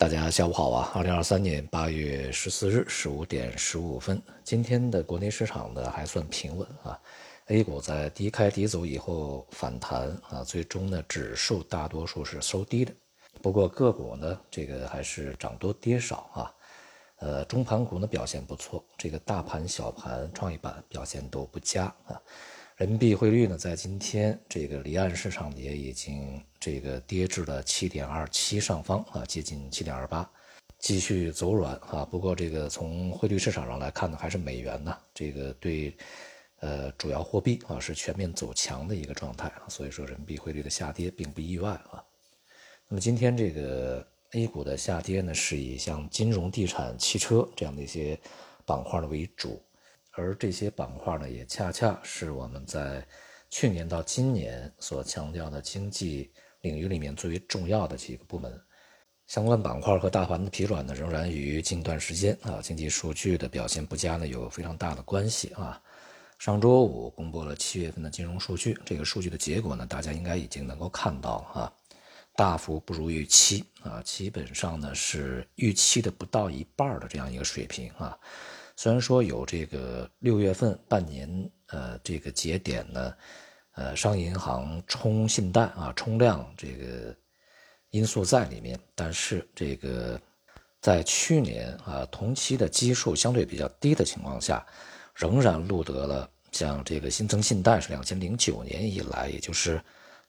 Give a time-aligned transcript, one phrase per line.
[0.00, 0.90] 大家下午好啊！
[0.94, 6.98] 二零二三年八月十四日十五点十五分，今天的国内市场呢还算平稳啊。
[7.48, 12.90] A 股在低开低走以后反弹啊，最终呢指数大多数是收低的。
[13.42, 16.54] 不过个股呢这个还是涨多跌少啊。
[17.16, 22.18] 呃，中盘股呢表现不错，这个大盘、小盘、创业板表现都不佳啊。
[22.80, 30.26] 人民币汇率呢，在今天这个离岸市场也已经这个跌至了七点二七上方啊，接近七点二八，
[30.78, 32.06] 继续走软啊。
[32.06, 35.94] 不过这个从汇率市场上来看呢，还是美元呢这个对
[36.60, 42.02] 呃主要货币啊是全面走强的一个状态啊，所以说人民币汇率的下跌并不意外啊。
[42.88, 48.18] 那么今天这个 A 股的下跌呢，是以像金融、地产、汽车这样的一些
[48.64, 49.62] 板块呢为主。
[50.20, 53.04] 而这些板块呢，也恰恰是我们在
[53.48, 58.60] 去年到今年所强调的经济领域里面最为重要的几个部门。
[59.26, 65.80] 相关板块和大盘的疲软呢，仍然与近段时间啊经济数据的表现不佳呢有非常大的关系啊。
[66.38, 71.72] 上周五公布了七月份的金融数据，这个数据的结果呢，大家应该已经能够看到啊，
[72.34, 78.18] 大幅不如预期啊，基本上呢是预期的不到一半的这样一个水平啊。
[78.80, 81.28] 虽然说有这个六月份半年
[81.66, 83.14] 呃这个节点呢，
[83.74, 87.14] 呃商业银行冲信贷啊冲量这个
[87.90, 90.18] 因素在里面，但是这个
[90.80, 94.64] 在去年啊同期的基数相对比较低的情况下，
[95.14, 99.78] 仍然录得了像这个新增信贷是两千零九年以来，也就是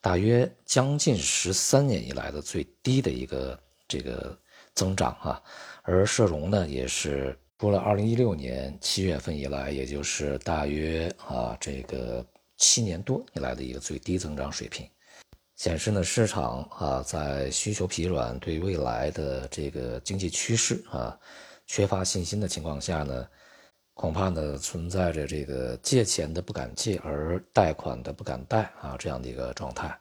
[0.00, 3.56] 大约将近十三年以来的最低的一个
[3.86, 4.36] 这个
[4.74, 5.40] 增长啊，
[5.82, 7.38] 而社融呢也是。
[7.60, 12.24] 除了二零一六年七月份以来，也就是大约啊这个
[12.56, 14.88] 七年多以来的一个最低增长水平，
[15.56, 21.14] 显示呢市场啊在需求疲软、对未来的这个经济趋势啊
[21.66, 23.28] 缺乏信心的情况下呢，
[23.92, 29.94] 恐怕呢存在着这个借钱的不敢借，而贷款的不敢贷啊这样的一个状态。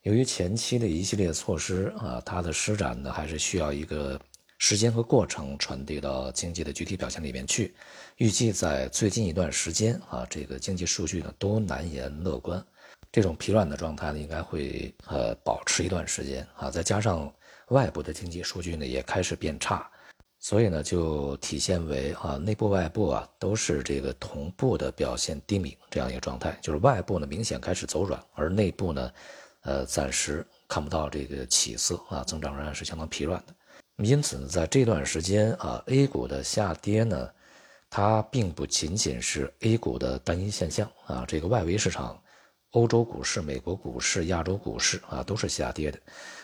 [0.00, 4.18] 由于前期的一系列措施啊，它的施展呢还是需要一个。
[4.58, 7.74] 时间和过程传递到经济的具体表现里面去，
[8.16, 12.64] 预计在最近一段时间啊，这个经济数据呢都难言乐观，
[13.12, 17.30] 这种疲软的状态呢应该会呃保持一段时间啊，再加上
[17.68, 19.86] 外部的经济数据呢也开始变差，
[20.38, 29.12] 所以呢就体现为啊内部外部啊都是这个同步的表现低迷这样一个状态，就是外部呢明显开始走软，而内部呢
[29.64, 33.54] 呃暂时看不到这个起色啊，增长仍然是相当疲软的。
[34.04, 37.30] 因此呢，在这段时间啊，A 股的下跌呢，
[37.88, 41.24] 它并不仅仅是 A 股的单一现象啊。
[41.26, 42.22] 这个外围市场，
[42.72, 45.98] 欧洲股市、美国股市、亚洲股市啊，都是下跌的。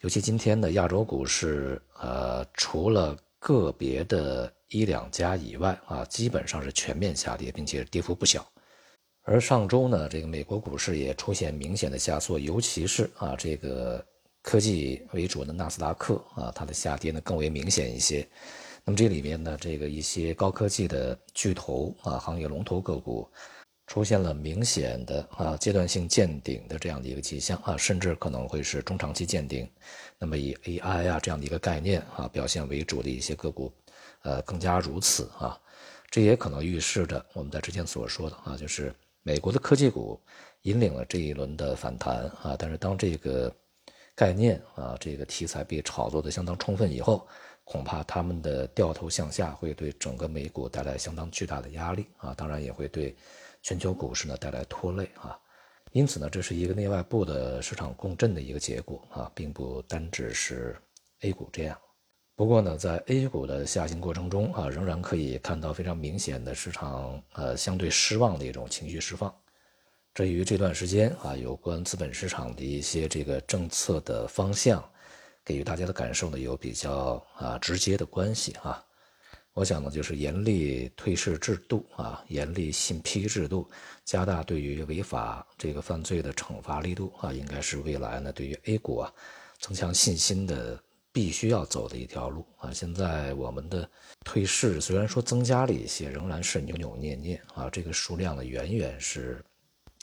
[0.00, 8.46] 尤其今天的亚洲股市，呃，除了个别的一两家以外啊，基本上是全面下跌，并且跌幅不小。
[9.22, 14.02] 而上周呢，这个美国股市也出现明显的下挫，尤其是啊，这个。
[14.44, 18.28] 科技为主的纳斯达克啊，它的下跌呢更为明显一些。
[18.84, 23.26] 那么这里面呢，这个一些高科技的巨头啊，行业龙头个股
[23.86, 29.66] 出现了明显的啊阶段性见顶的这样的一个迹象啊，甚至可能会是中长期见顶。
[30.18, 33.72] 那么以 AI 啊这样的一个概念啊表现为主的一些个股，
[34.24, 35.58] 呃更加如此啊。
[36.10, 40.20] 这也可能预示着我们在之前所说的啊，就是美国的科技股
[40.62, 43.50] 引领了这一轮的反弹啊，但是当这个
[44.14, 47.26] 概念啊，这个题材被炒作的相当充分以后，
[47.64, 53.16] 恐怕他们的掉头向下会对整个美股带来相当巨大的压力啊，当然也会对
[53.62, 55.38] 全球股市呢带来拖累啊。
[55.92, 60.76] 因此呢，这是一个内外部的市场共振的一个结果啊，并不单只是
[61.20, 61.78] A 股这样。
[62.36, 69.32] 不过呢，在 A 股的下行过程中啊，仍然可以看到非常明显的市场呃相对失望的一种情绪释放。
[70.14, 74.88] 这与这段时间啊，有关资本市场的一些这个政策的方向，
[75.44, 78.80] 给予大家的感受呢，有比较啊直接的关系啊。
[79.54, 83.68] 我想呢，就是严厉退市制度啊，严厉信批制度，
[84.04, 89.12] 加大对于违法这个犯罪的惩罚力度啊，应该是未来呢对于 A 股啊
[89.58, 92.72] 增强信心的必须要走的一条路啊。
[92.72, 93.90] 现在我们的
[94.24, 99.44] 退市虽然说增加了一些，仍然是扭扭捏捏啊，这个数量呢远远是。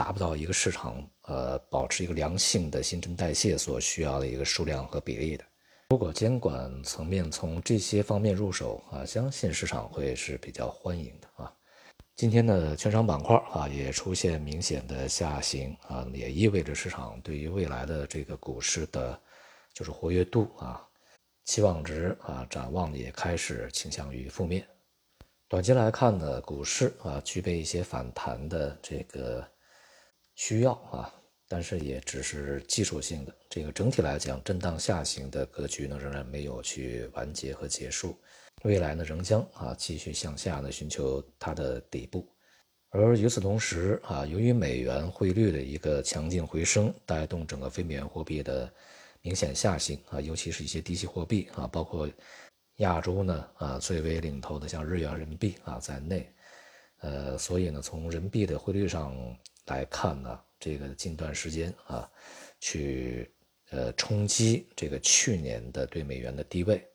[0.00, 5.44] 达不到一个市场呃保持一个良性的新陈代谢所需要的一个数量和比例的。
[5.90, 11.52] 如果监管层面从这些方面入手啊，相信市场会是比较欢迎的啊。
[12.16, 19.20] 今天的券商板块啊也出现明显的下行啊，也意味着市场对于未来的这个股市的，
[19.74, 20.82] 就是活跃度啊，
[21.44, 24.66] 期望值啊展望也开始倾向于负面。
[25.46, 29.46] 短期来看呢，股市啊具备一些反弹的这个
[30.34, 31.12] 需要啊，
[31.48, 33.34] 但是也只是技术性的。
[33.48, 38.16] 这个整体来讲，震荡下行的格局呢仍然没有去完结和结束，
[38.62, 42.26] 未来呢仍将啊继续向下呢寻求它的底部。
[42.92, 48.72] 而与此同时啊，由于美元汇率的一个强劲回升，带动整个非美元货币的
[49.22, 52.10] 明显下行啊，尤其是一些低息货币啊，包括
[52.76, 56.32] 亚洲呢啊最为领头的像日元、人民币啊在内，
[57.00, 59.14] 呃，所以呢，从人民币的汇率上
[59.70, 62.08] 来看呢，这个近段时间啊，
[62.60, 63.32] 去
[63.70, 66.86] 呃冲击这个去年的对美元的低位，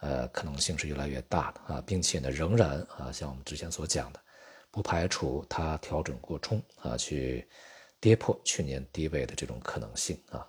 [0.00, 4.20] 呃，可能性是越来越大的啊，并且呢，仍然啊，像我们之前所讲的。
[4.68, 7.48] 不排除它调整过冲啊，去
[7.98, 10.46] 跌破去年低位的这种可能性啊。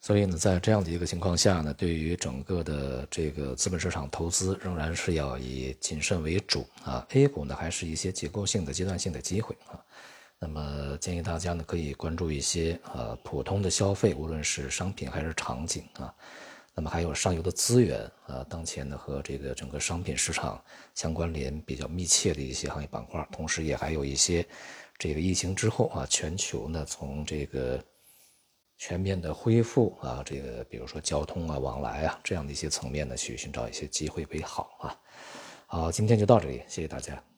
[0.00, 7.04] 所以呢，在这样的一个情况下呢，对于整个的这个资本市场投资，仍然是要以谨慎为主啊。
[7.10, 9.84] A 股呢，还是一些结构性的阶段性的机会啊。
[10.46, 16.14] 那么建议大家呢，可以关注一些呃普通的消费，无论是商品还是场景啊。
[16.74, 20.62] 那么还有上游的资源啊，当前呢和这个整个商品市场
[20.94, 24.46] 相关联比较密切的一些行业板块，同时也还有一些
[24.98, 27.82] 这个疫情之后啊，全球呢从这个
[28.76, 35.00] 全面的恢复啊，这个比如说交通啊、往来啊这样的一些层面呢，去寻找一些机会为好啊。
[35.68, 37.33] 好，今天就到这里，谢谢大家。